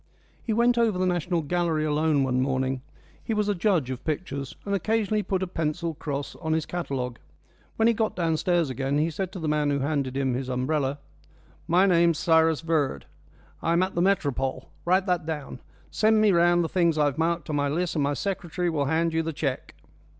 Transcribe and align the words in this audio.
He 0.41 0.51
went 0.51 0.79
over 0.79 0.97
the 0.97 1.05
National 1.05 1.43
Gallery 1.43 1.85
alone 1.85 2.23
one 2.23 2.41
morning; 2.41 2.81
he 3.23 3.35
was 3.35 3.47
a 3.47 3.53
judge 3.53 3.91
of 3.91 4.03
pictures, 4.03 4.55
and 4.65 4.73
occasionally 4.73 5.19
he 5.19 5.23
put 5.23 5.43
a 5.43 5.47
pencil 5.47 5.93
cross 5.93 6.35
on 6.37 6.53
his 6.53 6.65
catalogue. 6.65 7.19
When 7.75 7.87
he 7.87 7.93
got 7.93 8.15
downstairs 8.15 8.71
again 8.71 8.97
he 8.97 9.11
said 9.11 9.31
to 9.33 9.37
the 9.39 9.47
man 9.47 9.69
who 9.69 9.77
handed 9.77 10.17
him 10.17 10.33
his 10.33 10.49
umbrella: 10.49 10.97
"My 11.67 11.85
name's 11.85 12.17
Cyrus 12.17 12.61
Verd, 12.61 13.05
and 13.61 13.69
I'm 13.73 13.83
at 13.83 13.93
the 13.93 14.01
Métropole. 14.01 14.69
Write 14.85 15.05
that 15.05 15.27
down. 15.27 15.59
Send 15.91 16.19
me 16.19 16.31
round 16.31 16.63
the 16.63 16.67
things 16.67 16.97
I've 16.97 17.19
marked 17.19 17.47
on 17.51 17.55
my 17.57 17.69
list 17.69 17.93
and 17.95 18.01
my 18.03 18.15
secretary 18.15 18.71
will 18.71 18.85
hand 18.85 19.13
you 19.13 19.21
the 19.21 19.33
cheque." 19.33 19.75